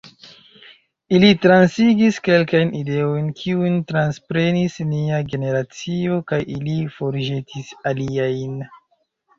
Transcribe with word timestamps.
Ili 1.17 1.27
transigis 1.43 2.17
kelkajn 2.29 2.73
ideojn, 2.81 3.29
kiujn 3.43 3.77
transprenis 3.93 4.81
nia 4.95 5.23
generacio, 5.35 6.19
kaj 6.33 6.45
ili 6.59 6.79
forĵetis 6.99 7.73
aliajn. 7.93 8.63